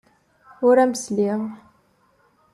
[0.67, 1.39] Ur am-sliɣ.